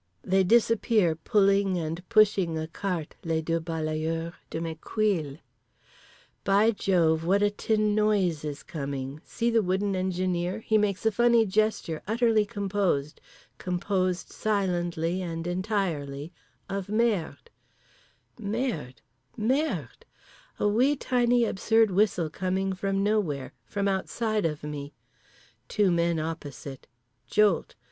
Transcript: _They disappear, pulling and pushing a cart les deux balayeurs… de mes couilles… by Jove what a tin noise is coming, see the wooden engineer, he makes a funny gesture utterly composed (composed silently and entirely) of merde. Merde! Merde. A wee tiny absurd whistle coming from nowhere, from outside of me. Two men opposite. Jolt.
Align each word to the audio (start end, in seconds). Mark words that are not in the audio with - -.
_They 0.27 0.43
disappear, 0.43 1.15
pulling 1.15 1.77
and 1.77 2.01
pushing 2.09 2.57
a 2.57 2.65
cart 2.67 3.13
les 3.23 3.39
deux 3.43 3.59
balayeurs… 3.59 4.33
de 4.49 4.59
mes 4.59 4.73
couilles… 4.81 5.37
by 6.43 6.71
Jove 6.71 7.23
what 7.23 7.43
a 7.43 7.51
tin 7.51 7.93
noise 7.93 8.43
is 8.43 8.63
coming, 8.63 9.21
see 9.23 9.51
the 9.51 9.61
wooden 9.61 9.95
engineer, 9.95 10.61
he 10.61 10.75
makes 10.79 11.05
a 11.05 11.11
funny 11.11 11.45
gesture 11.45 12.01
utterly 12.07 12.47
composed 12.47 13.21
(composed 13.59 14.31
silently 14.33 15.21
and 15.21 15.45
entirely) 15.45 16.33
of 16.67 16.89
merde. 16.89 17.51
Merde! 18.39 19.03
Merde. 19.37 20.05
A 20.59 20.67
wee 20.67 20.95
tiny 20.95 21.45
absurd 21.45 21.91
whistle 21.91 22.31
coming 22.31 22.73
from 22.73 23.03
nowhere, 23.03 23.53
from 23.65 23.87
outside 23.87 24.47
of 24.47 24.63
me. 24.63 24.95
Two 25.67 25.91
men 25.91 26.17
opposite. 26.17 26.87
Jolt. 27.27 27.75